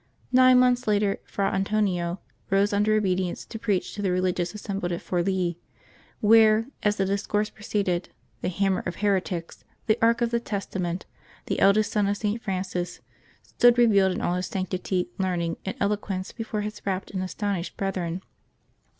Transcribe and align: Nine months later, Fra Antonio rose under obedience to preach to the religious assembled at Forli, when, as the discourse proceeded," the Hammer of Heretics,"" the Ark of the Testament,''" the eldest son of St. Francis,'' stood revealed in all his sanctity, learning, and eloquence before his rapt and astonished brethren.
Nine 0.31 0.57
months 0.57 0.87
later, 0.87 1.19
Fra 1.25 1.51
Antonio 1.53 2.19
rose 2.49 2.73
under 2.73 2.95
obedience 2.95 3.45
to 3.45 3.59
preach 3.59 3.93
to 3.93 4.01
the 4.01 4.09
religious 4.09 4.55
assembled 4.55 4.91
at 4.91 4.99
Forli, 4.99 5.57
when, 6.21 6.71
as 6.81 6.95
the 6.95 7.05
discourse 7.05 7.51
proceeded," 7.51 8.09
the 8.41 8.49
Hammer 8.49 8.81
of 8.87 8.95
Heretics,"" 8.95 9.63
the 9.85 9.99
Ark 10.01 10.21
of 10.23 10.31
the 10.31 10.39
Testament,''" 10.39 11.05
the 11.45 11.59
eldest 11.59 11.91
son 11.91 12.07
of 12.07 12.17
St. 12.17 12.41
Francis,'' 12.41 13.01
stood 13.43 13.77
revealed 13.77 14.11
in 14.13 14.21
all 14.21 14.33
his 14.37 14.47
sanctity, 14.47 15.11
learning, 15.19 15.57
and 15.65 15.75
eloquence 15.79 16.31
before 16.31 16.61
his 16.61 16.81
rapt 16.83 17.11
and 17.11 17.21
astonished 17.21 17.77
brethren. 17.77 18.23